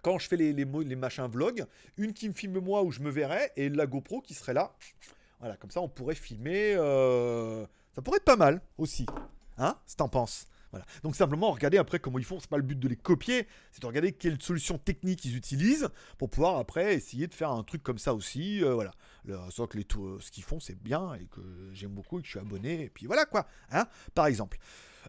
[0.02, 1.66] quand je fais les, les, machins vlog,
[1.96, 4.74] une qui me filme moi où je me verrais et la GoPro qui serait là.
[5.40, 6.76] Voilà, comme ça on pourrait filmer.
[6.76, 7.66] Euh,
[7.96, 9.06] ça pourrait être pas mal aussi.
[9.58, 10.46] Hein Si t'en penses?
[11.04, 12.40] Donc simplement regarder après comment ils font.
[12.40, 15.90] C'est pas le but de les copier, c'est de regarder quelles solutions techniques ils utilisent
[16.18, 18.64] pour pouvoir après essayer de faire un truc comme ça aussi.
[18.64, 18.92] Euh, voilà.
[19.50, 21.42] soit que les, tout, ce qu'ils font c'est bien et que
[21.74, 22.84] j'aime beaucoup et que je suis abonné.
[22.84, 23.48] Et puis voilà quoi.
[23.72, 24.58] Hein Par exemple.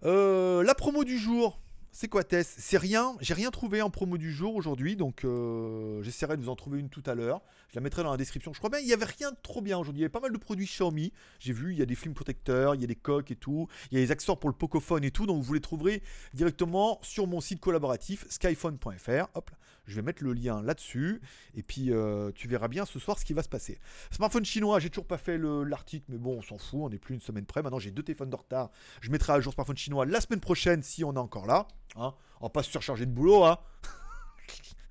[0.05, 1.61] Euh, la promo du jour.
[1.97, 2.57] C'est quoi Tess?
[2.59, 6.49] C'est rien, j'ai rien trouvé en promo du jour aujourd'hui, donc euh, j'essaierai de vous
[6.49, 7.41] en trouver une tout à l'heure.
[7.69, 8.53] Je la mettrai dans la description.
[8.53, 10.01] Je crois bien il n'y avait rien de trop bien aujourd'hui.
[10.01, 11.13] Il y avait pas mal de produits Xiaomi.
[11.39, 13.69] J'ai vu, il y a des films protecteurs, il y a des coques et tout.
[13.93, 15.25] Il y a des accessoires pour le Pocophone et tout.
[15.25, 16.03] Donc vous les trouverez
[16.33, 19.29] directement sur mon site collaboratif skyphone.fr.
[19.35, 19.53] Hop.
[19.87, 21.21] Je vais mettre le lien là-dessus.
[21.55, 23.79] Et puis, euh, tu verras bien ce soir ce qui va se passer.
[24.11, 26.81] Smartphone chinois, j'ai toujours pas fait l'article, mais bon, on s'en fout.
[26.83, 27.63] On n'est plus une semaine près.
[27.63, 28.71] Maintenant, j'ai deux téléphones de retard.
[29.01, 31.67] Je mettrai à jour smartphone chinois la semaine prochaine si on est encore là.
[31.97, 32.15] Hein.
[32.41, 33.45] On va pas se surcharger de boulot.
[33.45, 33.59] Hein.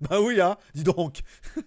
[0.00, 1.20] Bah oui, hein, dis donc.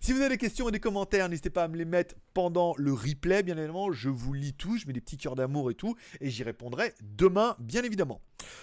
[0.00, 2.74] si vous avez des questions et des commentaires, n'hésitez pas à me les mettre pendant
[2.76, 3.90] le replay, bien évidemment.
[3.90, 6.92] Je vous lis tout, je mets des petits cœurs d'amour et tout, et j'y répondrai
[7.00, 8.20] demain, bien évidemment.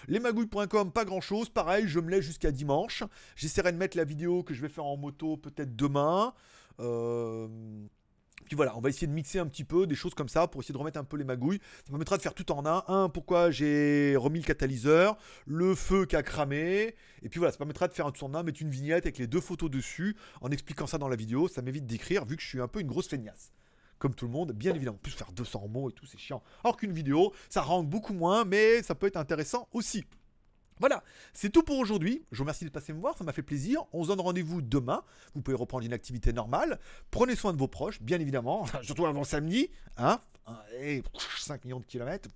[0.07, 1.49] Lesmagouilles.com, pas grand chose.
[1.49, 3.03] Pareil, je me laisse jusqu'à dimanche.
[3.35, 6.33] J'essaierai de mettre la vidéo que je vais faire en moto peut-être demain.
[6.79, 7.47] Euh,
[8.45, 10.61] puis voilà, on va essayer de mixer un petit peu des choses comme ça pour
[10.61, 11.59] essayer de remettre un peu les magouilles.
[11.85, 12.83] Ça permettra de faire tout en un.
[12.87, 16.95] Un, pourquoi j'ai remis le catalyseur, le feu qui a cramé.
[17.23, 19.17] Et puis voilà, ça permettra de faire un tout en un, mettre une vignette avec
[19.17, 21.47] les deux photos dessus en expliquant ça dans la vidéo.
[21.47, 23.51] Ça m'évite d'écrire vu que je suis un peu une grosse feignasse.
[23.99, 24.97] Comme tout le monde, bien évidemment.
[24.97, 26.41] En plus, faire 200 mots et tout, c'est chiant.
[26.63, 30.05] Alors qu'une vidéo, ça rentre beaucoup moins, mais ça peut être intéressant aussi.
[30.79, 32.23] Voilà, c'est tout pour aujourd'hui.
[32.31, 33.83] Je vous remercie de passer me voir, ça m'a fait plaisir.
[33.93, 35.03] On se donne rendez-vous demain.
[35.33, 36.79] Vous pouvez reprendre une activité normale.
[37.11, 39.69] Prenez soin de vos proches, bien évidemment, surtout avant samedi.
[39.97, 40.19] Hein
[40.79, 41.03] et
[41.37, 42.29] 5 millions de kilomètres.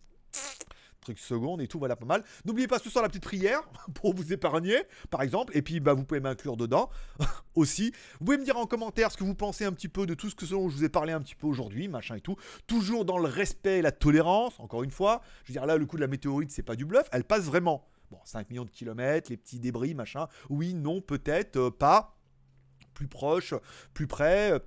[1.01, 2.23] Truc seconde et tout, voilà pas mal.
[2.45, 3.63] N'oubliez pas ce soir la petite prière
[3.95, 4.77] pour vous épargner,
[5.09, 5.57] par exemple.
[5.57, 6.91] Et puis bah, vous pouvez m'inclure dedans
[7.55, 7.91] aussi.
[8.19, 10.29] Vous pouvez me dire en commentaire ce que vous pensez un petit peu de tout
[10.29, 12.35] ce que dont je vous ai parlé un petit peu aujourd'hui, machin et tout.
[12.67, 15.21] Toujours dans le respect et la tolérance, encore une fois.
[15.43, 17.45] Je veux dire là, le coup de la météorite, c'est pas du bluff, elle passe
[17.45, 17.87] vraiment.
[18.11, 20.27] Bon, 5 millions de kilomètres, les petits débris, machin.
[20.49, 22.17] Oui, non, peut-être, euh, pas.
[22.93, 23.53] Plus proche,
[23.93, 24.61] plus près.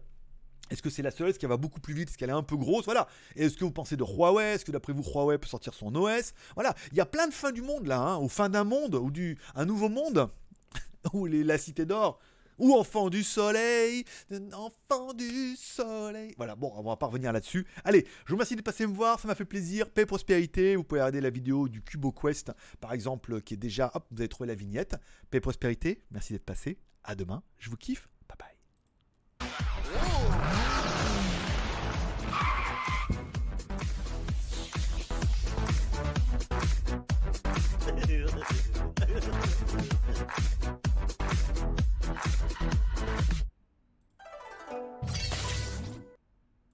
[0.71, 1.29] Est-ce que c'est la seule?
[1.29, 2.09] Est-ce qu'elle va beaucoup plus vite?
[2.09, 2.87] Est-ce qu'elle est un peu grosse?
[2.87, 3.07] Voilà.
[3.37, 4.55] Est-ce que vous pensez de Huawei?
[4.55, 6.75] Est-ce que d'après vous, Huawei peut sortir son OS Voilà.
[6.91, 9.11] Il y a plein de fins du monde là, hein, au fin d'un monde, ou
[9.11, 10.31] du un nouveau monde,
[11.13, 12.19] où les, la cité d'or
[12.59, 14.05] ou enfant du soleil,
[14.53, 16.35] enfant du soleil.
[16.37, 17.67] Voilà, bon, on va pas revenir là-dessus.
[17.85, 19.91] Allez, je vous remercie de passer me voir, ça m'a fait plaisir.
[19.91, 23.91] Paix prospérité, vous pouvez regarder la vidéo du Cubo Quest, par exemple, qui est déjà,
[23.95, 24.97] hop, vous avez trouvé la vignette.
[25.31, 26.79] Paix prospérité, merci d'être passé.
[27.03, 28.09] À demain, je vous kiffe.